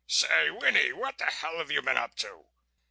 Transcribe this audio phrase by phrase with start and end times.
[0.07, 2.47] "Say, Winnie, what the hell have you been up to?"